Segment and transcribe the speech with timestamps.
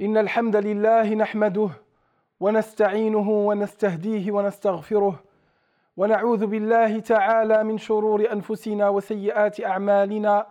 [0.00, 1.68] إن الحمد لله نحمده
[2.40, 5.20] ونستعينه ونستهديه ونستغفره
[5.96, 10.46] ونعوذ بالله تعالى من شرور أنفسنا وسيئات أعمالنا.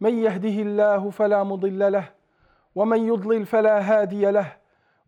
[0.00, 2.04] من يهده الله فلا مضل له
[2.74, 4.56] ومن يضلل فلا هادي له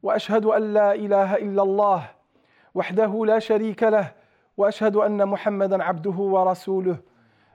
[0.02, 2.10] وأشهد أن لا إله إلا الله
[2.74, 4.12] وحده لا شريك له
[4.56, 6.96] وأشهد أن محمدا عبده ورسوله.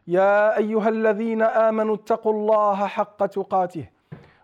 [0.08, 3.97] يا أيها الذين آمنوا اتقوا الله حق تقاته.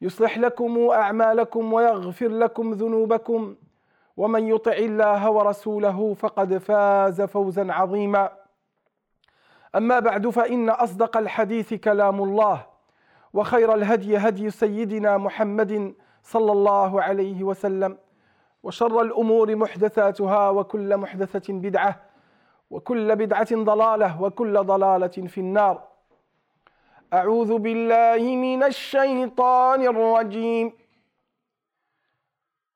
[0.00, 3.56] يصلح لكم أعمالكم ويغفر لكم ذنوبكم.
[4.16, 8.30] ومن يطع الله ورسوله فقد فاز فوزا عظيما.
[9.74, 12.66] أما بعد فإن أصدق الحديث كلام الله
[13.34, 17.98] وخير الهدي هدي سيدنا محمد صلى الله عليه وسلم
[18.62, 22.00] وشر الأمور محدثاتها وكل محدثة بدعة
[22.70, 25.82] وكل بدعة ضلالة وكل ضلالة في النار.
[27.12, 30.72] أعوذ بالله من الشيطان الرجيم.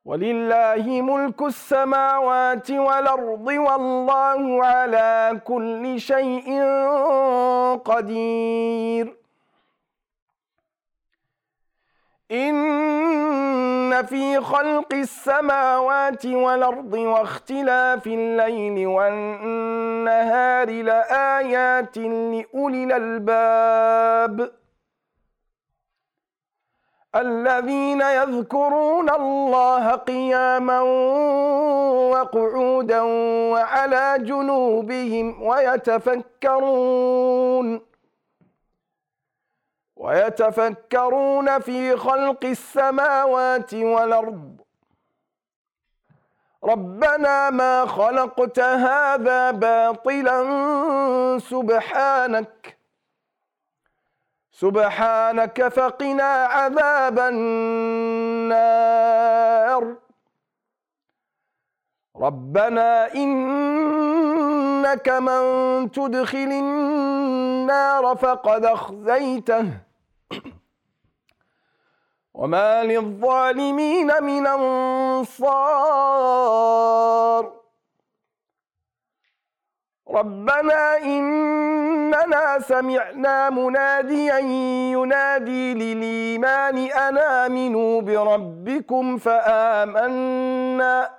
[0.05, 6.63] ولله ملك السماوات والأرض والله على كل شيء
[7.85, 9.17] قدير.
[12.33, 24.51] إن في خلق السماوات والأرض واختلاف الليل والنهار لآيات لأولي الألباب.
[27.17, 30.81] الذين يذكرون الله قياما
[32.11, 33.01] وقعودا
[33.53, 37.01] وعلى جنوبهم ويتفكرون.
[40.01, 44.57] ويتفكرون في خلق السماوات والأرض.
[46.65, 50.39] ربنا ما خلقت هذا باطلا
[51.39, 52.79] سبحانك.
[54.53, 58.55] سبحانك فقنا عذاب النار.
[62.17, 65.43] ربنا إنك من
[65.91, 69.90] تدخل النار فقد أخزيته.
[72.41, 76.01] وما للظالمين من أنصار
[80.11, 84.39] ربنا إننا سمعنا مناديا
[84.93, 91.11] ينادي للإيمان أن آمنوا بربكم فآمنا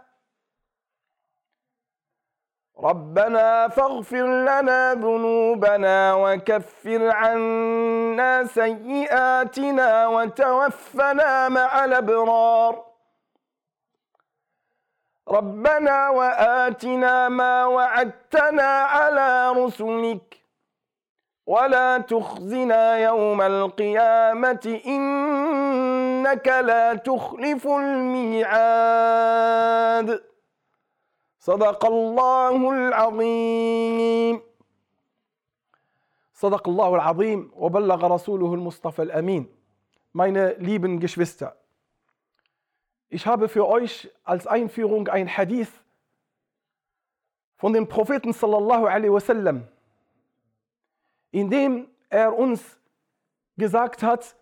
[2.83, 12.85] ربنا فاغفر لنا ذنوبنا وكفر عنا سيئاتنا وتوفنا مع الأبرار.
[15.29, 20.41] ربنا وآتنا ما وعدتنا على رسلك.
[21.47, 29.01] ولا تخزنا يوم القيامة إنك لا تخلف الميعاد.
[31.41, 34.41] صدق الله العظيم
[36.33, 39.45] صدق الله العظيم وبلغ رسوله المصطفى الأمين
[40.13, 41.55] Meine lieben Geschwister,
[43.09, 45.71] ich habe für euch als Einführung ein Hadith
[47.55, 49.65] von dem Propheten sallallahu alaihi wasallam,
[51.31, 52.77] in dem er uns
[53.57, 54.35] gesagt hat,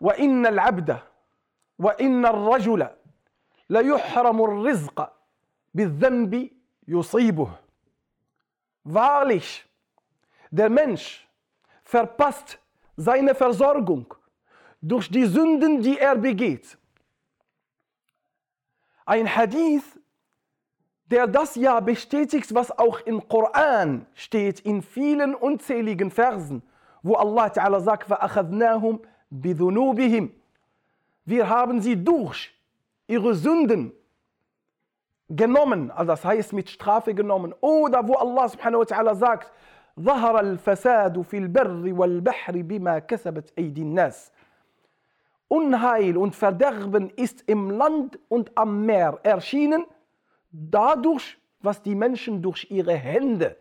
[0.00, 0.98] وإن العبد
[1.78, 2.88] وإن الرجل
[3.68, 5.19] ليحرم الرزق
[5.73, 6.49] بالذنب
[6.87, 7.49] يصيبه.
[8.83, 9.65] Wahrlich,
[10.51, 11.27] der Mensch
[11.83, 12.59] verpasst
[12.95, 14.13] seine Versorgung
[14.81, 16.77] durch die Sünden, die er begeht.
[19.05, 19.99] Ein Hadith,
[21.11, 26.63] der das ja bestätigt, was auch im Koran steht, in vielen unzähligen Versen,
[27.03, 28.99] wo Allah Ta'ala sagt, فَأَخَذْنَاهُمْ
[29.31, 30.31] بِذُنُوبِهِمْ
[31.25, 32.51] Wir haben sie durch
[33.07, 33.91] ihre Sünden
[35.29, 37.53] genommen, also das heißt mit Strafe genommen.
[37.61, 39.51] Oder wo Allah subhanahu wa ta'ala sagt,
[39.99, 44.31] ظهر الفساد في البر والبحر بما كسبت أيدي الناس.
[45.47, 49.85] Unheil und Verderben ist im Land und am Meer erschienen,
[50.51, 53.55] dadurch, was die Menschen durch ihre Hände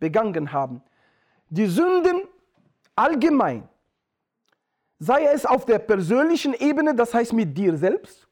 [0.00, 0.82] begangen haben.
[1.50, 2.22] Die Sünden
[2.96, 3.68] allgemein,
[4.98, 8.26] sei es auf der persönlichen Ebene, das heißt mit dir selbst,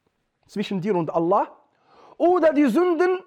[0.46, 1.48] zwischen dir und Allah,
[2.21, 3.17] oder die Sünden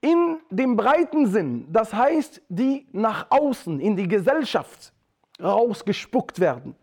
[0.00, 4.92] in dem breiten Sinn, das heißt, die nach außen in die Gesellschaft
[5.40, 6.74] rausgespuckt werden,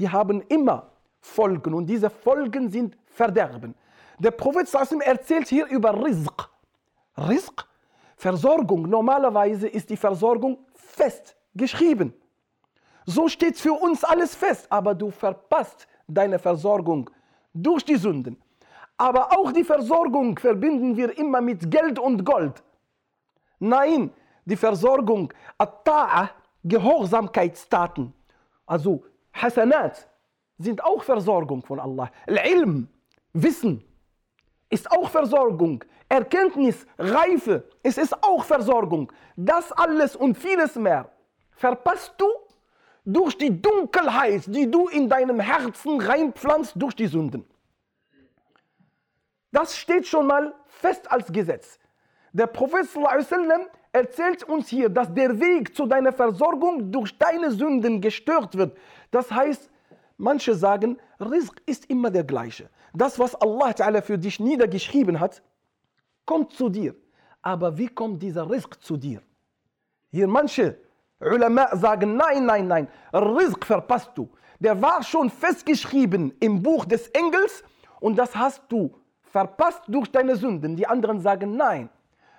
[0.00, 0.90] die haben immer
[1.20, 3.76] Folgen und diese Folgen sind Verderben.
[4.18, 6.48] Der Prophet Sassim erzählt hier über Rizq.
[7.16, 7.64] Rizq,
[8.16, 8.88] Versorgung.
[8.88, 12.12] Normalerweise ist die Versorgung fest geschrieben.
[13.06, 17.08] So steht für uns alles fest, aber du verpasst deine Versorgung
[17.54, 18.42] durch die Sünden.
[19.00, 22.62] Aber auch die Versorgung verbinden wir immer mit Geld und Gold.
[23.58, 24.12] Nein,
[24.44, 26.28] die Versorgung, At-Ta'a,
[26.62, 28.12] Gehorsamkeitstaten,
[28.66, 29.02] also
[29.32, 30.06] Hasanat,
[30.58, 32.10] sind auch Versorgung von Allah.
[32.26, 32.88] Al-Ilm,
[33.32, 33.82] Wissen,
[34.68, 35.82] ist auch Versorgung.
[36.06, 39.10] Erkenntnis, Reife, es ist auch Versorgung.
[39.34, 41.08] Das alles und vieles mehr
[41.52, 42.26] verpasst du
[43.06, 47.46] durch die Dunkelheit, die du in deinem Herzen reinpflanzt durch die Sünden.
[49.52, 51.78] Das steht schon mal fest als Gesetz.
[52.32, 52.86] Der Prophet
[53.92, 58.76] erzählt uns hier, dass der Weg zu deiner Versorgung durch deine Sünden gestört wird.
[59.10, 59.68] Das heißt,
[60.16, 62.70] manche sagen, Rizq ist immer der gleiche.
[62.94, 65.42] Das, was Allah für dich niedergeschrieben hat,
[66.24, 66.94] kommt zu dir.
[67.42, 69.20] Aber wie kommt dieser Rizq zu dir?
[70.10, 70.78] Hier manche
[71.18, 74.30] Ulama sagen, nein, nein, nein, Rizq verpasst du.
[74.60, 77.64] Der war schon festgeschrieben im Buch des Engels
[77.98, 78.99] und das hast du
[79.30, 80.76] verpasst durch deine Sünden.
[80.76, 81.88] Die anderen sagen, nein,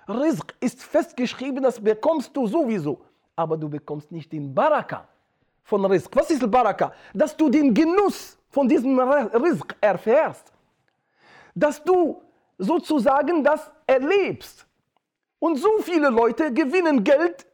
[0.08, 3.00] Rizq ist festgeschrieben, das bekommst du sowieso.
[3.34, 5.08] Aber du bekommst nicht den Baraka
[5.64, 6.14] von Rizq.
[6.14, 6.92] Was ist Baraka?
[7.14, 10.52] Dass du den Genuss von diesem Rizq erfährst.
[11.54, 12.20] Dass du
[12.58, 14.66] sozusagen das erlebst.
[15.38, 17.46] Und so viele Leute gewinnen Geld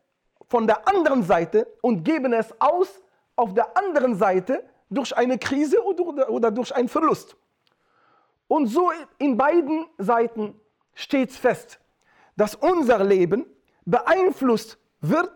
[0.49, 3.00] von der anderen Seite und geben es aus
[3.37, 7.37] auf der anderen Seite durch eine Krise oder durch einen Verlust.
[8.49, 10.59] Und so in beiden Seiten
[10.95, 11.79] steht fest,
[12.37, 13.47] dass unser Leben
[13.85, 15.31] beeinflusst wird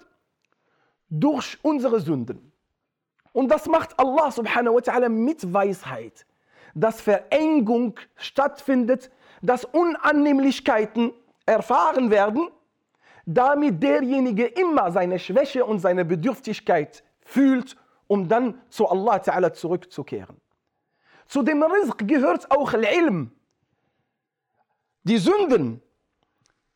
[1.08, 2.52] durch unsere Sünden.
[3.32, 6.26] Und das macht Allah subhanahu wa ta'ala mit Weisheit,
[6.74, 9.10] dass Verengung stattfindet,
[9.40, 11.12] dass Unannehmlichkeiten
[11.46, 12.48] erfahren werden
[13.26, 17.76] damit derjenige immer seine Schwäche und seine Bedürftigkeit fühlt,
[18.06, 20.36] um dann zu Allah Ta'ala zurückzukehren.
[21.31, 23.31] Zu dem Rizq gehört auch Ilm.
[25.03, 25.81] Die Sünden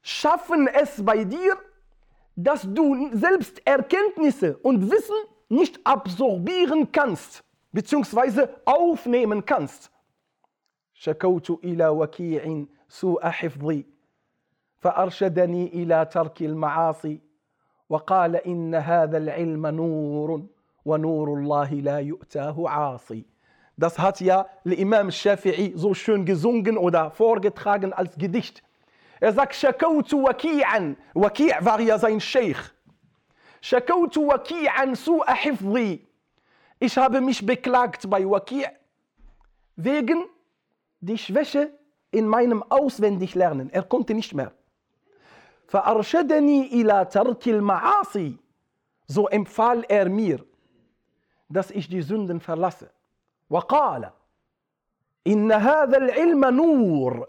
[0.02, 1.58] schaffen es bei dir,
[2.36, 5.16] dass du selbst Erkenntnisse und Wissen
[5.50, 9.92] nicht absorbieren kannst, beziehungsweise aufnehmen kannst.
[10.94, 13.86] شكوت إلى وكيع سوء حفظي
[14.78, 17.20] فارشدني الى ترك المعاصي
[17.90, 20.46] وقال ان هذا العلم نور
[20.86, 23.26] ونور الله لا يؤتاه عاصي
[23.78, 28.64] Das hat ja Imam Shafi'i so schön gesungen oder vorgetragen als Gedicht.
[29.20, 30.98] Er sagt, Shakautu waki'an.
[31.14, 32.60] Waki' war ja sein Sheikh.
[33.62, 36.08] Shakautu waki'an su'a hifzi.
[36.80, 38.66] Ich habe mich beklagt bei Waki'
[39.76, 40.26] wegen
[41.00, 41.72] die Schwäche
[42.12, 43.70] in meinem Auswendiglernen.
[43.70, 44.52] Er konnte nicht mehr.
[45.72, 48.38] فأرشدني إلى ترك المعاصي
[49.08, 50.46] so empfahl er mir
[51.50, 52.90] dass ich die Sünden verlasse
[53.50, 54.12] وقال
[55.28, 57.28] إن هذا العلم نور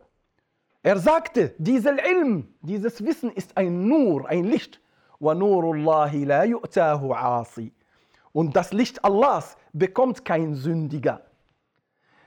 [0.84, 4.80] er sagte dieser Ilm dieses Wissen ist ein Nur ein Licht
[5.21, 7.73] ونور الله لا يؤتاه عاصي
[8.32, 11.21] und das Licht Allahs bekommt kein Sündiger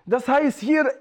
[0.06, 0.92] das heißt hier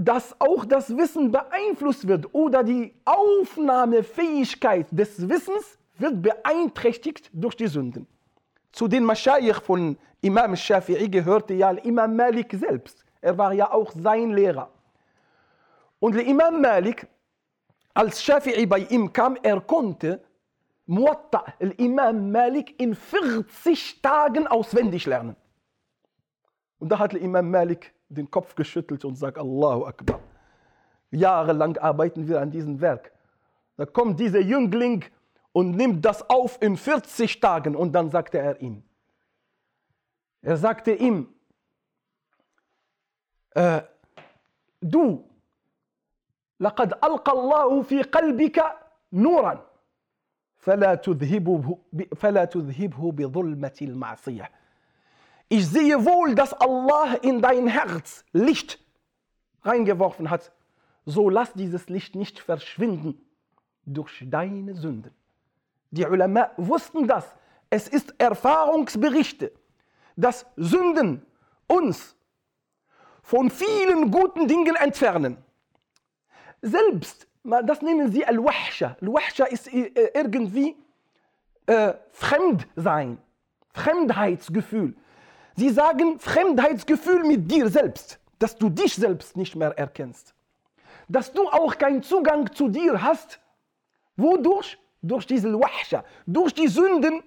[0.00, 7.66] dass auch das Wissen beeinflusst wird oder die Aufnahmefähigkeit des Wissens wird beeinträchtigt durch die
[7.66, 8.06] Sünden.
[8.75, 13.05] Zu den Maschayich von Imam Shafi'i gehörte ja Imam Malik selbst.
[13.21, 14.69] Er war ja auch sein Lehrer.
[15.99, 17.07] Und Imam Malik,
[17.93, 20.21] als Shafi'i bei ihm kam, er konnte
[20.87, 21.45] Muatta,
[21.77, 25.37] Imam Malik in 40 Tagen auswendig lernen.
[26.77, 30.19] Und da hat Imam Malik den Kopf geschüttelt und sagt, Allahu Akbar.
[31.11, 33.13] Jahrelang arbeiten wir an diesem Werk.
[33.77, 35.05] Da kommt dieser Jüngling
[35.54, 38.82] und nimmt das auf in 40 Tagen und dann sagte er ihm.
[40.42, 41.28] Er sagte ihm,
[43.54, 43.82] äh,
[44.80, 45.24] du,
[46.60, 48.62] لقد ألقى الله في قلبك
[49.12, 49.66] نورا
[50.56, 51.78] فلا تذهبه,
[52.16, 54.50] فلا تذهبه بظلمة المعصية
[55.52, 58.78] ich sehe wohl, dass Allah in dein Herz Licht
[59.62, 60.52] reingeworfen hat.
[61.04, 63.20] So lass dieses Licht nicht verschwinden
[63.84, 65.12] durch deine Sünden.
[65.95, 67.23] Die Ulama wussten das.
[67.69, 69.53] Es ist Erfahrungsberichte,
[70.17, 71.25] dass Sünden
[71.67, 72.17] uns
[73.23, 75.37] von vielen guten Dingen entfernen.
[76.61, 78.97] Selbst, das nennen sie Al-Wahsha.
[79.01, 80.75] Al-Wahsha ist äh, irgendwie
[81.65, 83.17] äh, Fremdsein,
[83.71, 84.95] Fremdheitsgefühl.
[85.55, 90.35] Sie sagen Fremdheitsgefühl mit dir selbst, dass du dich selbst nicht mehr erkennst.
[91.07, 93.39] Dass du auch keinen Zugang zu dir hast.
[94.17, 94.77] Wodurch?
[95.07, 97.21] Durch diese Wahsha, durch die Sünden,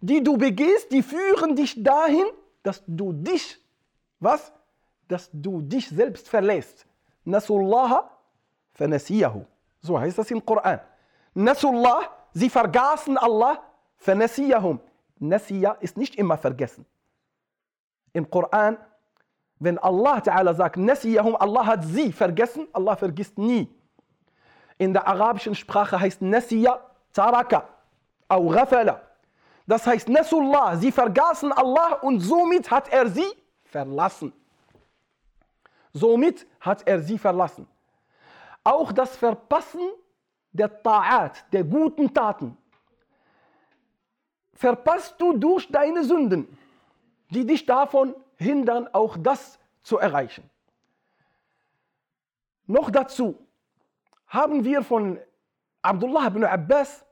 [0.00, 2.24] die du begehst, die führen dich dahin,
[2.62, 3.58] dass du dich,
[4.18, 4.52] was?
[5.08, 6.86] Dass du dich selbst verlässt.
[7.24, 8.10] Nasullaha
[8.72, 9.44] fanasiyahu.
[9.80, 10.80] So heißt das im Koran.
[11.34, 13.62] Nasullah, sie vergaßen Allah,
[13.98, 14.80] fanasiyahum.
[15.18, 16.86] Nasiya ist nicht immer vergessen.
[18.12, 18.78] Im Koran,
[19.58, 23.68] wenn Allah Ta'ala sagt, Nasiyahum, Allah hat sie vergessen, Allah vergisst nie.
[24.78, 26.80] In der arabischen Sprache heißt Nasiya
[27.12, 27.68] Taraka,
[28.28, 29.00] au Ghafala.
[29.66, 33.26] Das heißt, Nasullah, sie vergaßen Allah und somit hat er sie
[33.64, 34.32] verlassen.
[35.92, 37.66] Somit hat er sie verlassen.
[38.64, 39.88] Auch das Verpassen
[40.52, 42.56] der Ta'at, der guten Taten,
[44.54, 46.58] verpasst du durch deine Sünden
[47.32, 50.48] die dich davon hindern, auch das zu erreichen.
[52.66, 53.38] Noch dazu
[54.26, 55.18] haben wir von
[55.84, 57.04] عبد الله بن عباس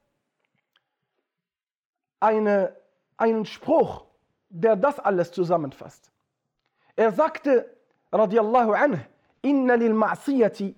[2.20, 2.76] eine
[3.16, 4.04] einen Spruch,
[4.50, 6.10] der das alles zusammenfasst.
[6.96, 7.66] Er sagte,
[8.14, 9.08] رضي الله عنه,
[9.44, 10.74] إن للمعصية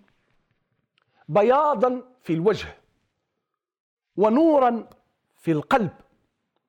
[1.28, 2.68] بياضا في الوجه
[4.16, 4.88] ونورا
[5.36, 5.90] في القلب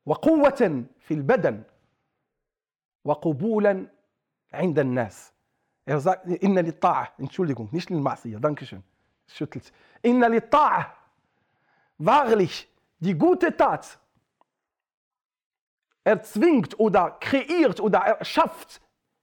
[0.05, 1.63] وقوة في البدن
[3.05, 3.87] وقبولا
[4.53, 5.33] عند الناس.
[5.85, 8.81] Er sagte, إن للطاعة, Entschuldigung, nicht للمعصية, Dankeschön,
[9.27, 9.71] schüttelt.
[10.05, 11.02] إن للطاعة
[12.05, 12.69] wahrlich,
[12.99, 13.99] die gute Tat
[16.03, 18.81] erzwingt oder kreiert oder erschafft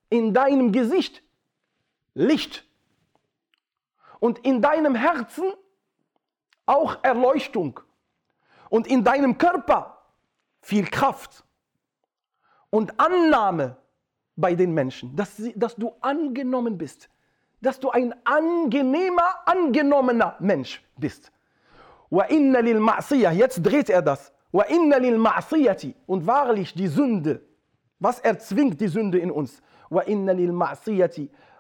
[0.09, 1.23] in deinem Gesicht
[2.15, 2.67] Licht
[4.19, 5.53] und in deinem Herzen
[6.67, 7.81] auch Erleuchtung
[8.69, 9.99] und in deinem Körper
[10.61, 11.45] viel Kraft
[12.71, 13.77] und Annahme
[14.37, 17.09] bei den Menschen, dass, sie, dass du angenommen bist,
[17.61, 21.31] dass du ein angenehmer, angenommener Mensch bist.
[22.11, 24.33] Jetzt dreht er das.
[24.53, 27.41] Und wahrlich die Sünde,
[27.99, 29.63] was erzwingt die Sünde in uns?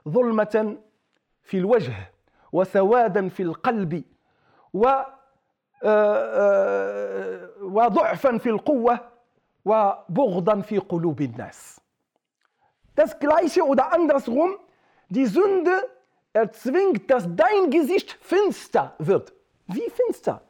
[0.09, 0.77] ظلمة
[1.43, 2.13] في الوجه
[2.53, 4.05] وسوادا في القلب
[7.63, 9.01] وضعفا في القوة
[9.65, 11.81] وبغضا في قلوب الناس.
[12.97, 14.57] Das gleiche oder andersrum,
[15.09, 15.73] die Sünde
[16.33, 19.33] erzwingt, dass dein Gesicht finster wird.
[19.73, 20.43] Wie finster?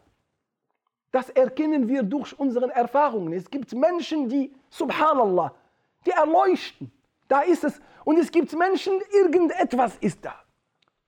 [1.12, 3.32] Das erkennen wir durch unsere Erfahrungen.
[3.32, 5.52] Es gibt Menschen, die, subhanallah,
[6.06, 6.92] die erleuchten.
[7.26, 7.80] Da ist es.
[8.04, 10.34] Und es gibt Menschen, irgendetwas ist da.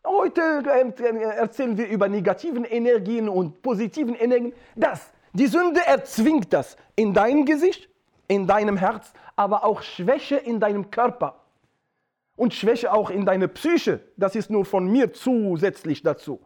[0.04, 4.52] Heute erzählen wir über negativen Energien und positiven Energien.
[4.75, 7.88] Das, die Sünde erzwingt das in dein Gesicht
[8.33, 11.40] in deinem Herz, aber auch Schwäche in deinem Körper.
[12.35, 14.00] Und Schwäche auch in deiner Psyche.
[14.16, 16.40] Das ist nur von mir zusätzlich dazu.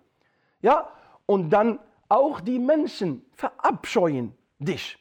[0.61, 0.89] Ja?
[1.27, 1.79] Und dann
[2.09, 4.99] auch die Menschen verabscheuen dich.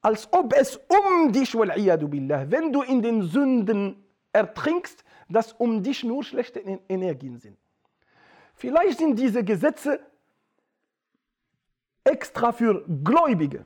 [0.00, 6.02] Als ob es um dich, billah, wenn du in den Sünden ertrinkst, dass um dich
[6.02, 7.56] nur schlechte Energien sind.
[8.54, 10.00] Vielleicht sind diese Gesetze
[12.04, 13.64] extra für Gläubige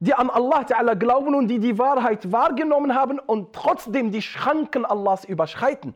[0.00, 4.86] die an Allah Ta'ala glauben und die die Wahrheit wahrgenommen haben und trotzdem die Schranken
[4.86, 5.94] Allahs überschreiten.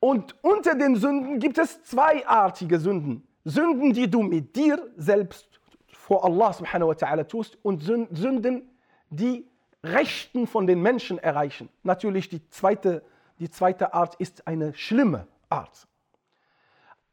[0.00, 3.26] Und unter den Sünden gibt es zweiartige Sünden.
[3.44, 8.70] Sünden, die du mit dir selbst vor Allah subhanahu wa ta'ala tust und Sünden,
[9.10, 9.46] die
[9.82, 11.68] Rechten von den Menschen erreichen.
[11.82, 13.02] Natürlich die zweite,
[13.38, 15.86] die zweite Art ist eine schlimme Art.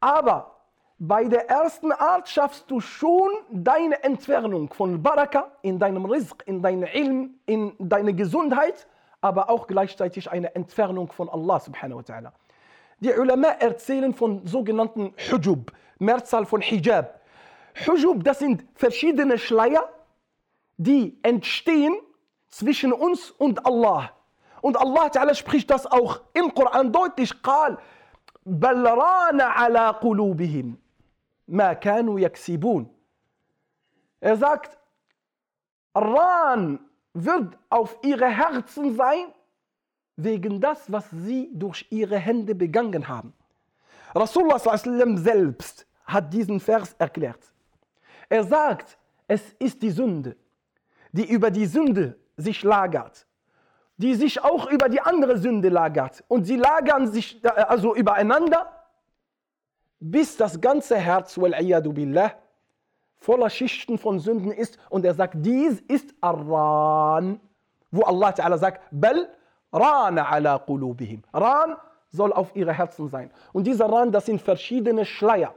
[0.00, 0.56] Aber
[0.98, 6.62] bei der ersten Art schaffst du schon deine Entfernung von Baraka in deinem Rizq, in
[6.62, 8.86] deinem Ilm, in deiner Gesundheit,
[9.20, 12.32] aber auch gleichzeitig eine Entfernung von Allah subhanahu wa ta'ala.
[13.00, 17.20] Die Ulama erzählen von sogenannten Hujub, Mehrzahl von Hijab.
[17.86, 19.86] Hujub, das sind verschiedene Schleier,
[20.78, 21.94] die entstehen
[22.48, 24.10] zwischen uns und Allah.
[24.62, 27.42] Und Allah Ta'ala spricht das auch im Koran deutlich.
[27.42, 27.78] Qal,
[28.44, 30.00] ala
[31.46, 32.90] ma kanu yaksibun.
[34.20, 34.78] Er sagt,
[35.94, 36.80] Ran
[37.14, 39.32] wird auf ihre Herzen sein,
[40.16, 43.32] wegen das, was sie durch ihre Hände begangen haben.
[44.14, 44.58] Rasulullah
[45.18, 47.40] selbst hat diesen Vers erklärt.
[48.28, 50.36] Er sagt, es ist die Sünde,
[51.12, 53.26] die über die Sünde sich lagert
[53.98, 56.22] die sich auch über die andere Sünde lagert.
[56.28, 58.70] Und sie lagern sich äh, also übereinander,
[59.98, 62.32] bis das ganze Herz, billah,
[63.16, 64.78] voller Schichten von Sünden ist.
[64.90, 67.40] Und er sagt, dies ist Arran,
[67.90, 69.28] wo Allah sagt, Bal
[69.72, 71.22] Rana ala qulubihim.
[71.32, 71.76] Ran
[72.10, 73.30] soll auf ihre Herzen sein.
[73.52, 75.54] Und dieser Ran, das sind verschiedene Schleier.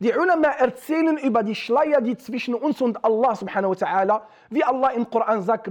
[0.00, 4.64] Die Ulama erzählen über die Schleier, die zwischen uns und Allah subhanahu wa ta'ala, wie
[4.64, 5.70] Allah im Koran sagt,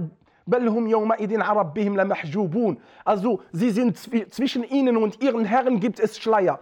[3.04, 6.60] also sie sind zwischen ihnen und ihren Herren gibt es Schleier.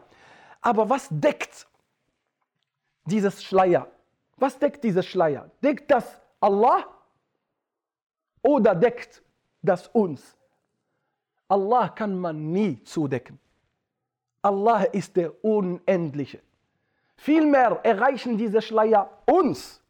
[0.60, 1.66] Aber was deckt
[3.04, 3.86] dieses Schleier?
[4.36, 5.50] Was deckt dieses Schleier?
[5.62, 6.84] Deckt das Allah
[8.42, 9.22] oder deckt
[9.62, 10.37] das uns?
[11.48, 13.38] Allah kann man nie zudecken.
[14.42, 16.40] Allah ist der Unendliche.
[17.16, 19.82] Vielmehr erreichen diese Schleier uns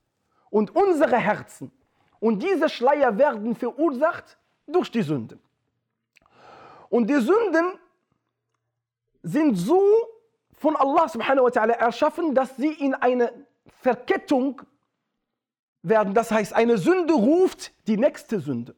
[0.51, 1.71] und unsere Herzen.
[2.21, 5.41] Und diese Schleier werden verursacht durch die Sünden.
[6.89, 7.79] Und die Sünden
[9.23, 9.83] sind so
[10.55, 13.33] von Allah subhanahu wa ta'ala erschaffen, dass sie in eine
[13.83, 14.63] Verkettung
[15.83, 16.15] werden.
[16.15, 18.75] Das heißt, eine Sünde ruft die nächste Sünde.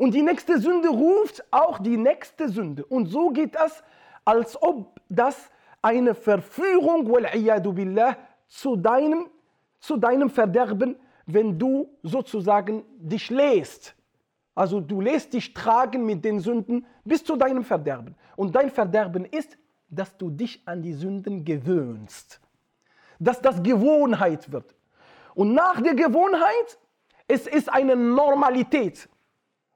[0.00, 2.86] Und die nächste Sünde ruft auch die nächste Sünde.
[2.86, 3.84] Und so geht das,
[4.24, 5.50] als ob das
[5.82, 8.16] eine Verführung billah,
[8.48, 9.28] zu, deinem,
[9.78, 13.94] zu deinem Verderben, wenn du sozusagen dich lässt.
[14.54, 18.14] Also du lässt dich tragen mit den Sünden bis zu deinem Verderben.
[18.36, 19.58] Und dein Verderben ist,
[19.90, 22.40] dass du dich an die Sünden gewöhnst.
[23.18, 24.74] Dass das Gewohnheit wird.
[25.34, 26.78] Und nach der Gewohnheit,
[27.28, 29.06] es ist eine Normalität.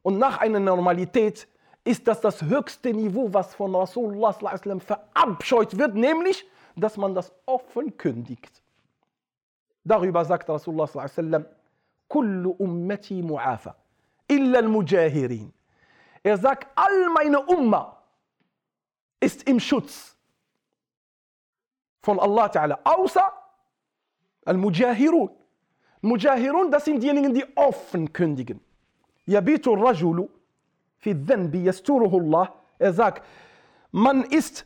[0.04, 1.48] Und nach einer Normalität
[1.82, 6.46] ist das das höchste Niveau, was von Rasulullah verabscheut wird, nämlich,
[6.76, 8.62] dass man das offen kündigt.
[9.82, 10.88] Darüber sagt Rasulullah
[12.06, 13.74] Kullu ummati mu'afa,
[14.28, 15.52] illa al-mujahirin.
[16.22, 17.96] Er sagt, all meine Umma
[19.20, 20.14] ist im Schutz
[22.02, 23.32] von Allah Ta'ala, außer
[24.44, 25.30] al-Mujahirun.
[26.02, 28.60] Mujahirun, das sind diejenigen, die offen kündigen.
[29.27, 30.27] يبيت الرجل
[30.99, 33.23] في الذنب يستره الله er sagt
[33.91, 34.65] man ist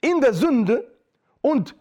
[0.00, 0.90] in der Sünde
[1.40, 1.74] und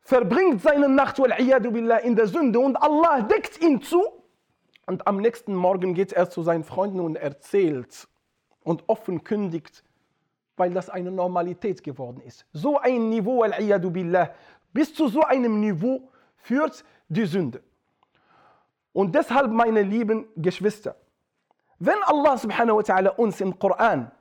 [0.00, 4.02] verbringt seine Nacht billah, in der Sünde und Allah deckt ihn zu
[4.86, 8.08] und am nächsten Morgen geht er zu seinen Freunden und erzählt
[8.62, 9.84] und offen kündigt,
[10.56, 12.46] weil das eine Normalität geworden ist.
[12.52, 13.44] So ein Niveau,
[13.90, 14.30] billah,
[14.72, 17.62] bis zu so einem Niveau führt die Sünde.
[18.94, 20.96] Und deshalb, meine lieben Geschwister,
[21.85, 24.11] wenn Allah subhanahu wa ta'ala uns im Koran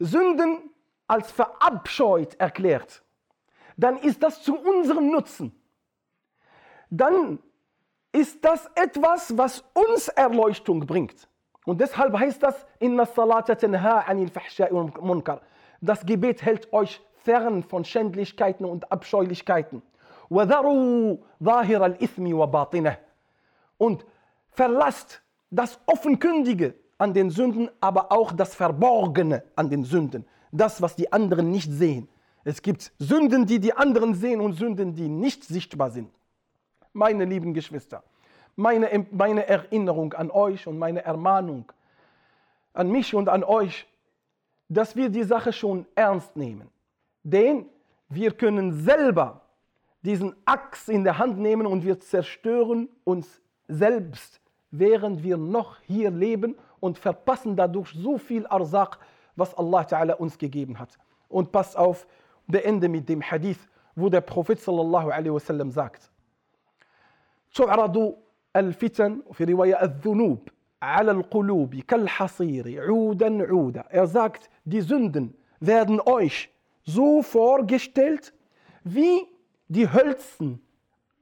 [0.00, 0.70] Sünden
[1.06, 3.02] als verabscheut erklärt,
[3.76, 5.54] dann ist das zu unserem Nutzen.
[6.90, 7.38] Dann
[8.12, 11.28] ist das etwas, was uns Erleuchtung bringt.
[11.64, 15.42] Und deshalb heißt das, Inna salata tanha anil fahsha'i munkar.
[15.80, 19.82] Das Gebet hält euch fern von Schändlichkeiten und Abscheulichkeiten.
[23.78, 24.06] Und
[24.50, 30.26] verlasst das Offenkundige an den Sünden, aber auch das Verborgene an den Sünden.
[30.50, 32.08] Das, was die anderen nicht sehen.
[32.44, 36.10] Es gibt Sünden, die die anderen sehen und Sünden, die nicht sichtbar sind.
[36.92, 38.02] Meine lieben Geschwister,
[38.56, 41.70] meine, meine Erinnerung an euch und meine Ermahnung
[42.72, 43.86] an mich und an euch,
[44.68, 46.68] dass wir die Sache schon ernst nehmen.
[47.22, 47.66] Denn
[48.08, 49.42] wir können selber
[50.02, 54.40] diesen Axt in der Hand nehmen und wir zerstören uns selbst
[54.71, 58.99] während wir noch hier leben und verpassen dadurch so viel Arzaq,
[59.35, 60.97] was Allah Ta'ala uns gegeben hat.
[61.29, 62.07] Und passt auf,
[62.47, 63.59] beende mit dem Hadith,
[63.95, 66.11] wo der Prophet sallallahu alaihi wasallam sagt:
[67.53, 68.17] تعرض
[68.55, 70.49] الفتن في رواية الذنوب
[70.81, 73.85] على القلوب كالحصير عودا عودا.
[73.89, 76.49] Er sagt, die Sünden werden euch
[76.83, 78.33] so vorgestellt
[78.83, 79.27] wie
[79.67, 80.61] die Hölzen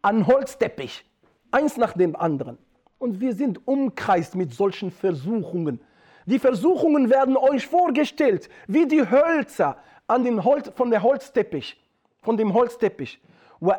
[0.01, 1.05] an Holzteppich,
[1.51, 2.57] eins nach dem anderen.
[2.97, 5.81] Und wir sind umkreist mit solchen Versuchungen.
[6.25, 9.77] Die Versuchungen werden euch vorgestellt, wie die Hölzer
[10.07, 11.83] an den Holz, von der Holzteppich,
[12.21, 13.19] von dem Holzteppich.
[13.59, 13.75] Und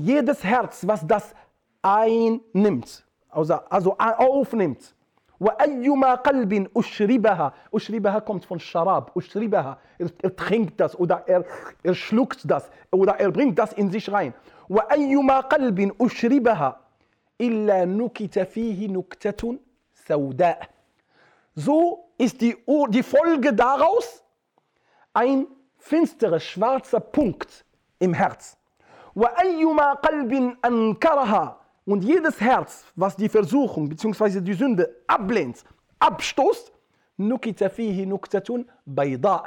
[0.00, 1.34] jedes Herz, was das
[1.82, 4.94] einnimmt, also, also aufnimmt,
[5.40, 11.44] وأيما قلب أشربها أشربها kommt von Sharab أشربها er, er trinkt das oder er,
[11.82, 14.34] er schluckt das oder er bringt das in sich rein
[14.68, 16.80] وأيما قلب أشربها
[17.40, 19.58] إلا نكت فيه نكتة
[19.94, 20.68] سوداء
[21.56, 22.56] so ist die,
[22.88, 24.24] die Folge daraus
[25.12, 25.46] ein
[25.78, 27.64] finsterer schwarzer Punkt
[27.98, 28.56] im Herz
[29.16, 34.40] وأيما قلب أنكرها Und jedes Herz, was die Versuchung bzw.
[34.40, 35.62] die Sünde ablehnt,
[35.98, 36.72] abstoßt,
[37.18, 39.44] nukita fihi nuktatun bayda.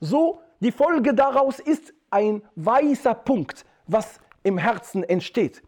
[0.00, 5.62] So, die Folge daraus ist ein weißer Punkt, was im Herzen entsteht.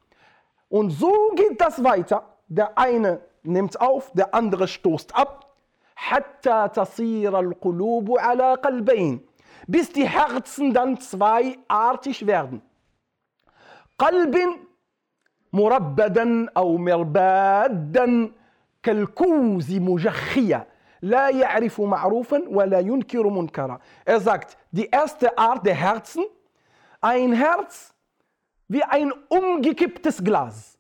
[0.69, 2.25] Und so geht das weiter.
[2.49, 5.49] Der eine nimmt auf, der andere stoßt ab.
[5.95, 9.21] حتى تصير القلوب على قلبين
[9.69, 12.63] bis die Herzen dann zweiartig werden.
[13.99, 14.37] قلب
[15.53, 18.33] مربدا أو مربادا
[18.83, 20.67] كالكوز مجخية
[21.03, 23.79] لا يعرف معروفا ولا ينكر منكرا.
[24.05, 26.25] Er sagt, die erste Art der Herzen,
[27.01, 27.95] ein Herz
[28.68, 30.78] wie ein umgekipptes Glas,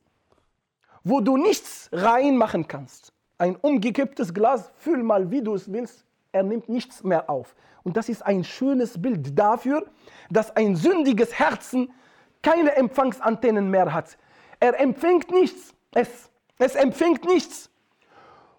[1.03, 3.13] wo du nichts reinmachen kannst.
[3.37, 7.55] Ein umgekipptes Glas, fühl mal, wie du es willst, er nimmt nichts mehr auf.
[7.83, 9.85] Und das ist ein schönes Bild dafür,
[10.29, 11.93] dass ein sündiges Herzen
[12.41, 14.17] keine Empfangsantennen mehr hat.
[14.59, 15.73] Er empfängt nichts.
[15.93, 17.69] Es, es empfängt nichts.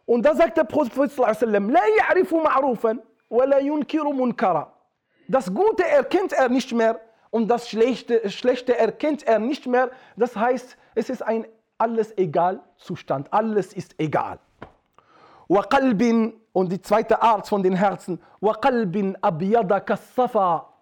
[0.06, 1.12] Und da sagt der Prophet.
[5.28, 9.89] Das Gute erkennt er nicht mehr und das Schlechte, Schlechte erkennt er nicht mehr.
[10.15, 11.47] Das heißt, es ist ein
[11.77, 13.31] alles egal Zustand.
[13.33, 14.39] Alles ist egal.
[15.49, 20.73] وقلب und die zweite Art von den Herzen وقلب أبيض كالصفا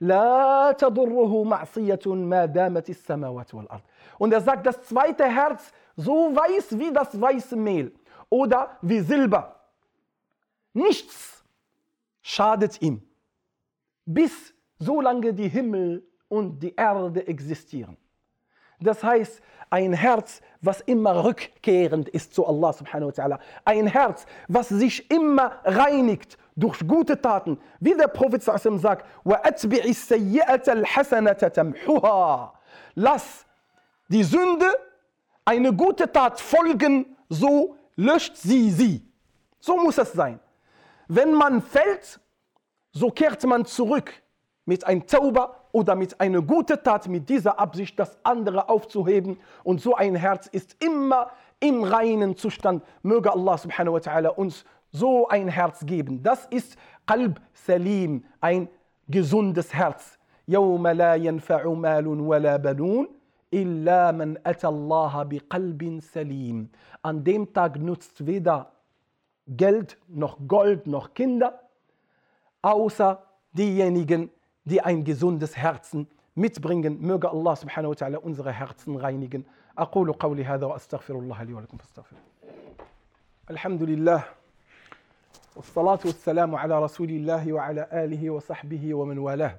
[0.00, 3.82] لا تضره معصية ما دامت السماوات والأرض
[4.18, 7.92] und er sagt das zweite Herz so weiß wie das weiße Mehl
[8.28, 9.60] oder wie Silber
[10.72, 11.44] nichts
[12.22, 13.02] schadet ihm
[14.04, 17.97] bis solange die Himmel und die Erde existieren
[18.79, 23.39] das heißt ein Herz, was immer rückkehrend ist zu Allah subhanahu wa ta'ala.
[23.63, 27.57] Ein Herz, was sich immer reinigt durch gute Taten.
[27.79, 29.05] Wie der Prophet sagt,
[32.95, 33.45] Lass
[34.07, 34.65] die Sünde
[35.43, 39.01] eine gute Tat folgen, so löscht sie sie.
[39.59, 40.39] So muss es sein.
[41.07, 42.19] Wenn man fällt,
[42.91, 44.13] so kehrt man zurück
[44.64, 49.38] mit einem Tauber oder mit einer guten Tat, mit dieser Absicht, das andere aufzuheben.
[49.64, 52.84] Und so ein Herz ist immer im reinen Zustand.
[53.02, 56.22] Möge Allah subhanahu wa ta'ala uns so ein Herz geben.
[56.22, 58.68] Das ist Qalb Salim, ein
[59.08, 60.18] gesundes Herz.
[60.48, 63.08] يوم لا ينفع مال ولا بنون
[63.54, 66.68] إلا من أتى الله بقلب سليم.
[67.02, 68.72] An dem Tag nutzt weder
[69.46, 71.60] Geld noch Gold noch Kinder,
[72.62, 74.30] außer diejenigen,
[74.64, 77.00] die ein gesundes Herzen mitbringen.
[77.00, 79.44] Möge Allah subhanahu wa ta'ala unsere Herzen reinigen.
[79.78, 82.20] أقول قولي هذا وأستغفر الله لي ولكم فاستغفروه.
[83.50, 84.24] الحمد لله
[85.56, 89.58] والصلاة والسلام على رسول الله وعلى آله وصحبه ومن والاه.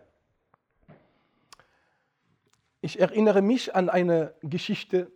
[2.81, 5.11] Ich erinnere mich an eine Geschichte,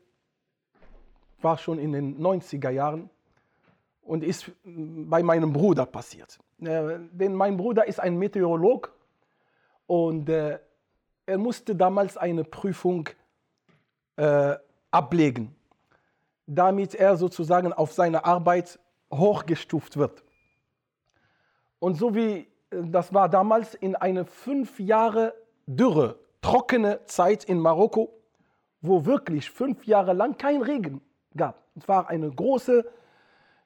[1.41, 3.09] war schon in den 90er Jahren
[4.01, 6.39] und ist bei meinem Bruder passiert.
[6.61, 8.93] Äh, denn mein Bruder ist ein Meteorolog
[9.90, 10.60] und äh,
[11.26, 13.08] er musste damals eine Prüfung
[14.14, 14.54] äh,
[14.92, 15.56] ablegen,
[16.46, 18.78] damit er sozusagen auf seine Arbeit
[19.12, 20.22] hochgestuft wird.
[21.80, 25.34] Und so wie äh, das war damals in eine fünf Jahre
[25.66, 28.16] Dürre, trockene Zeit in Marokko,
[28.82, 31.00] wo wirklich fünf Jahre lang kein Regen
[31.36, 31.64] gab.
[31.74, 32.84] Es war eine große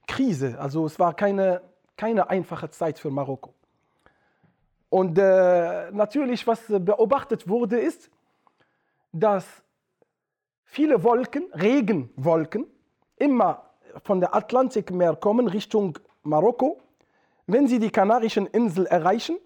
[0.06, 1.60] Krise, also es war keine,
[1.98, 3.52] keine einfache Zeit für Marokko.
[4.94, 8.09] Und äh, natürlich, was beobachtet wurde, ist,
[9.11, 9.44] dass
[10.62, 12.64] viele Wolken, Regenwolken,
[13.16, 13.70] immer
[14.04, 16.80] von der Atlantikmeer kommen Richtung Marokko.
[17.48, 19.38] Wenn sie die Kanarischen Inseln erreichen,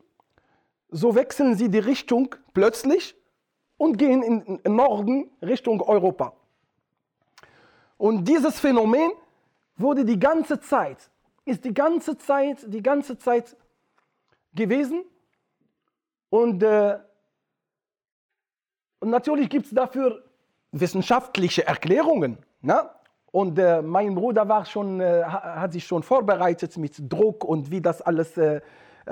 [0.90, 3.16] so wechseln sie die Richtung plötzlich
[3.78, 6.34] und gehen in den Norden Richtung Europa.
[7.96, 9.12] Und dieses Phänomen
[9.78, 11.10] wurde die ganze Zeit,
[11.46, 13.56] ist die ganze Zeit, die ganze Zeit
[14.52, 15.06] gewesen
[16.30, 16.98] und, äh,
[19.00, 20.22] und natürlich gibt es dafür
[20.72, 22.38] wissenschaftliche Erklärungen.
[22.60, 22.88] Ne?
[23.30, 27.80] Und äh, mein Bruder war schon, äh, hat sich schon vorbereitet mit Druck und wie
[27.80, 28.60] das alles, äh,
[29.06, 29.10] äh,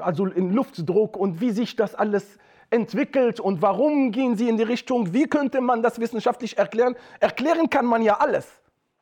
[0.00, 2.38] also in Luftdruck und wie sich das alles
[2.70, 6.96] entwickelt und warum gehen sie in die Richtung, wie könnte man das wissenschaftlich erklären.
[7.20, 8.48] Erklären kann man ja alles,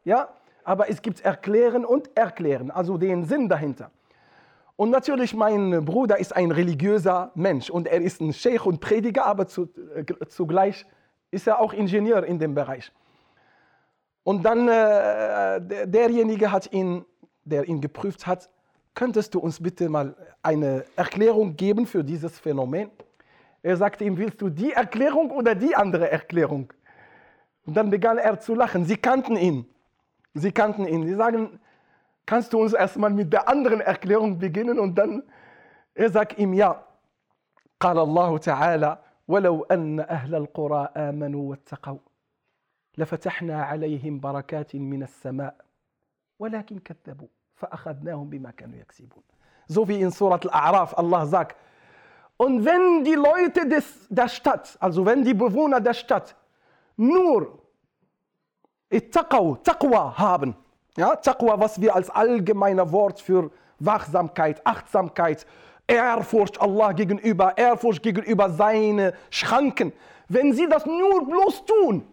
[0.05, 0.29] ja?
[0.65, 3.91] aber es gibt Erklären und Erklären, also den Sinn dahinter.
[4.81, 9.27] Und natürlich, mein Bruder ist ein religiöser Mensch und er ist ein Sheikh und Prediger,
[9.27, 10.87] aber zu, äh, zugleich
[11.31, 12.91] ist er auch Ingenieur in dem Bereich.
[14.23, 17.05] Und dann äh, derjenige hat ihn,
[17.45, 18.49] der ihn geprüft hat,
[18.95, 22.89] könntest du uns bitte mal eine Erklärung geben für dieses Phänomen?
[23.63, 26.73] Er sagte ihm, willst du die Erklärung oder die andere Erklärung?
[27.67, 28.87] Und dann begann er zu lachen.
[28.87, 29.67] Sie kannten ihn.
[30.33, 31.07] Sie kannten ihn.
[31.07, 31.61] Sie sagen,
[32.27, 34.79] kannst du uns erstmal mit der anderen Erklärung beginnen?
[34.79, 35.23] Und dann,
[35.95, 36.87] er sagt ihm, ja.
[37.81, 41.99] قال الله تعالى ولو أن أهل القرى آمنوا واتقوا
[42.99, 45.57] لفتحنا عليهم بركات من السماء
[46.39, 49.23] ولكن كذبوا فأخذناهم بما كانوا يكسبون
[49.69, 51.57] So wie in Surat al-A'raf Allah sagt,
[52.37, 56.35] und wenn die Leute des, der Stadt, also wenn die Bewohner der Stadt
[56.97, 57.63] nur
[58.91, 60.57] Taqwa haben,
[61.01, 65.47] ja, Taqwa, was wir als allgemeiner Wort für Wachsamkeit, Achtsamkeit,
[65.87, 69.95] Ehrfurcht Allah gegenüber, Ehrfurcht gegenüber seine Schranken.
[70.29, 72.07] Wenn sie das nur bloß tun,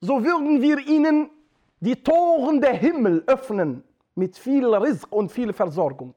[0.00, 1.30] so würden wir ihnen
[1.78, 3.84] die Toren der Himmel öffnen
[4.16, 6.14] mit viel Rizq und viel Versorgung.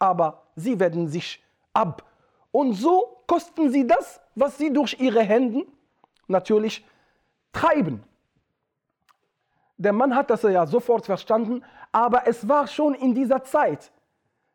[0.00, 1.40] Aber sie werden sich
[1.72, 2.02] ab.
[2.50, 5.64] Und so kosten sie das, was sie durch ihre Hände
[6.26, 6.84] natürlich
[7.52, 8.02] treiben.
[9.84, 13.92] Der Mann hat das ja sofort verstanden, aber es war schon in dieser Zeit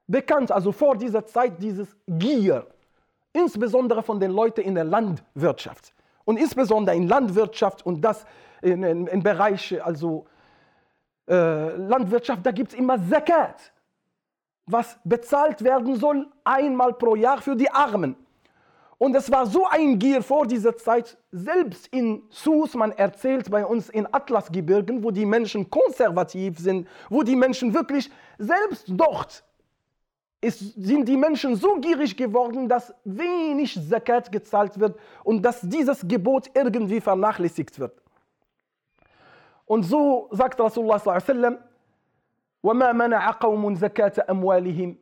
[0.08, 2.65] bekannt, also vor dieser Zeit, dieses Gier,
[3.32, 5.94] insbesondere von den Leuten in der Landwirtschaft.
[6.26, 8.26] Und insbesondere in Landwirtschaft und das
[8.63, 10.26] in, in Bereiche, also
[11.28, 13.72] äh, Landwirtschaft, da gibt es immer Zakat,
[14.65, 18.15] was bezahlt werden soll einmal pro Jahr für die Armen.
[18.99, 23.64] Und es war so ein Gier vor dieser Zeit, selbst in Sus, man erzählt bei
[23.66, 29.44] uns in Atlasgebirgen, wo die Menschen konservativ sind, wo die Menschen wirklich, selbst dort
[30.40, 36.07] ist, sind die Menschen so gierig geworden, dass wenig Zakat gezahlt wird und dass dieses
[36.07, 38.01] Gebot irgendwie vernachlässigt wird.
[39.66, 41.59] Und so sagt Rasulullah sallallahu alaihi wasallam,
[42.64, 44.97] وما منع قوم زكاة أموالهم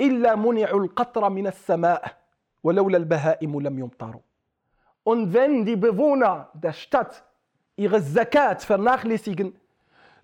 [0.00, 2.18] إلا منعوا القطر من السماء
[5.03, 7.23] und wenn die Bewohner der Stadt
[7.75, 9.55] ihre Zakat vernachlässigen,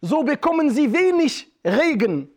[0.02, 2.30] so bekommen sie wenig Regen.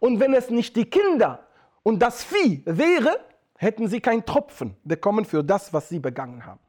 [0.00, 1.46] Und wenn es nicht die Kinder
[1.82, 3.20] und das Vieh wäre,
[3.56, 6.60] hätten sie keinen Tropfen bekommen für das, was sie begangen haben.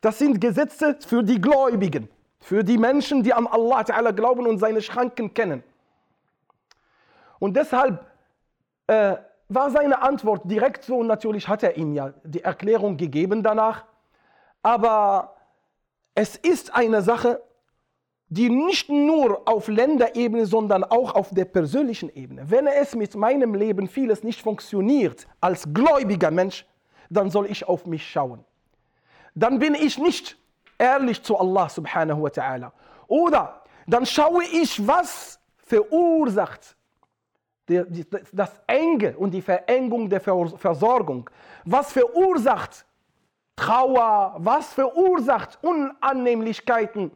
[0.00, 2.08] Das sind Gesetze für die Gläubigen,
[2.40, 5.62] für die Menschen, die an Allah Ta'ala glauben und seine Schranken kennen.
[7.38, 8.04] Und deshalb
[8.86, 9.16] äh,
[9.54, 13.84] war seine Antwort direkt so, und natürlich hat er ihm ja die Erklärung gegeben danach,
[14.62, 15.36] aber
[16.14, 17.42] es ist eine Sache,
[18.28, 22.44] die nicht nur auf Länderebene, sondern auch auf der persönlichen Ebene.
[22.48, 26.66] Wenn es mit meinem Leben vieles nicht funktioniert als gläubiger Mensch,
[27.10, 28.42] dann soll ich auf mich schauen.
[29.34, 30.38] Dann bin ich nicht
[30.78, 32.72] ehrlich zu Allah subhanahu wa ta'ala.
[33.06, 36.76] Oder dann schaue ich, was verursacht
[37.66, 41.30] das Enge und die Verengung der Versorgung,
[41.64, 42.84] was verursacht
[43.56, 47.12] Trauer, was verursacht Unannehmlichkeiten.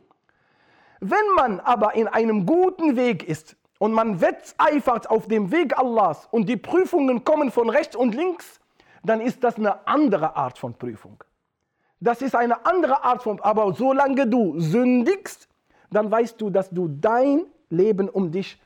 [1.00, 6.28] Wenn man aber in einem guten Weg ist und man wetteifert auf dem Weg Allahs
[6.30, 8.60] und die Prüfungen kommen von rechts und links,
[9.02, 11.22] dann ist das eine andere Art von Prüfung.
[12.00, 15.48] Das ist eine andere Art von, aber solange du sündigst,
[15.90, 18.60] dann weißt du, dass du dein Leben um dich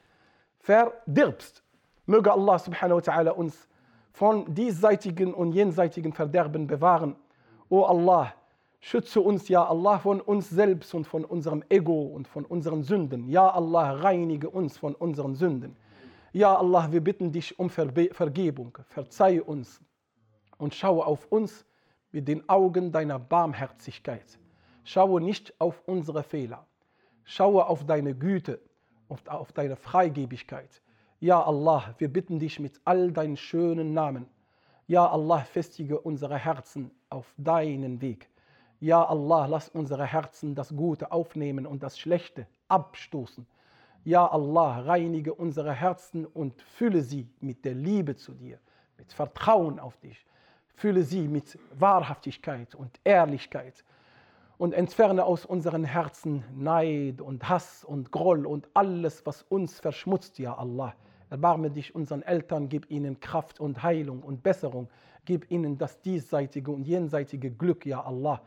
[0.59, 1.63] verdirbst.
[2.11, 3.69] Möge Allah subhanahu wa ta'ala uns
[4.11, 7.15] von diesseitigen und jenseitigen Verderben bewahren.
[7.69, 8.35] O Allah,
[8.81, 13.29] schütze uns, ja Allah, von uns selbst und von unserem Ego und von unseren Sünden.
[13.29, 15.77] Ja Allah, reinige uns von unseren Sünden.
[16.33, 18.77] Ja Allah, wir bitten dich um Vergebung.
[18.89, 19.81] Verzeih uns
[20.59, 21.65] und schaue auf uns
[22.11, 24.37] mit den Augen deiner Barmherzigkeit.
[24.83, 26.67] Schaue nicht auf unsere Fehler.
[27.23, 28.59] Schaue auf deine Güte
[29.07, 30.83] und auf deine Freigebigkeit.
[31.23, 34.27] Ja Allah, wir bitten dich mit all deinen schönen Namen.
[34.87, 38.31] Ja Allah, festige unsere Herzen auf deinen Weg.
[38.81, 43.47] Ja Allah, lass unsere Herzen das Gute aufnehmen und das Schlechte abstoßen.
[44.03, 48.59] Ja Allah, reinige unsere Herzen und fülle sie mit der Liebe zu dir,
[48.97, 50.25] mit Vertrauen auf dich.
[50.75, 53.85] Fülle sie mit Wahrhaftigkeit und Ehrlichkeit
[54.57, 60.39] und entferne aus unseren Herzen Neid und Hass und Groll und alles, was uns verschmutzt,
[60.39, 60.95] ja Allah.
[61.31, 64.89] Erbarme dich unseren Eltern, gib ihnen Kraft und Heilung und Besserung.
[65.25, 68.43] Gib ihnen das diesseitige und jenseitige Glück, ja Allah.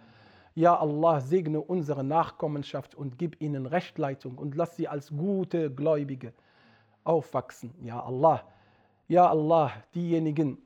[0.54, 6.34] Ja Allah, segne unsere Nachkommenschaft und gib ihnen Rechtleitung und lass sie als gute Gläubige
[7.06, 8.43] aufwachsen, ja Allah.
[9.08, 10.58] Ja Allah, diejenigen,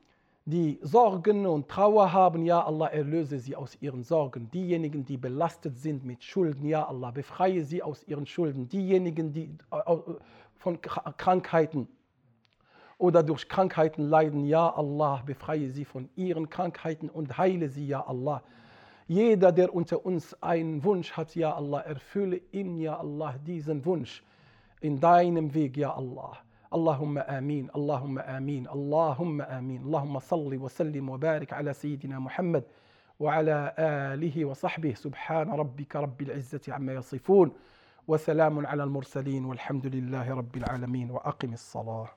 [0.46, 4.50] die Sorgen und Trauer haben, ja Allah, erlöse sie aus ihren Sorgen.
[4.52, 8.68] Diejenigen, die belastet sind mit Schulden, ja Allah, befreie sie aus ihren Schulden.
[8.70, 9.96] Diejenigen, die äh,
[10.56, 11.88] von Krankheiten
[12.98, 18.06] oder durch Krankheiten leiden, ja Allah, befreie sie von ihren Krankheiten und heile sie, ja
[18.06, 18.42] Allah.
[19.08, 24.24] Jeder, der unter uns einen Wunsch hat, ja Allah, erfülle ihm, ja Allah, diesen Wunsch
[24.82, 26.44] in deinem Weg, ja Allah.
[26.74, 32.64] اللهم امين اللهم امين اللهم امين اللهم صل وسلم وبارك على سيدنا محمد
[33.20, 37.52] وعلى اله وصحبه سبحان ربك رب العزه عما يصفون
[38.08, 42.10] وسلام على المرسلين والحمد لله رب العالمين واقم الصلاه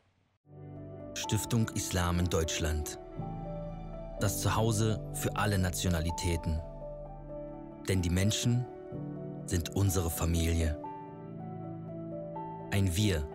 [1.20, 2.98] Stiftung Islam in Deutschland.
[4.20, 6.58] Das Zuhause für alle Nationalitäten.
[7.88, 8.64] Denn die Menschen
[9.44, 10.80] sind unsere Familie.
[12.70, 13.28] Ein Wir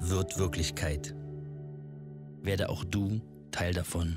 [0.00, 1.14] wird Wirklichkeit.
[2.40, 4.16] Werde auch du Teil davon.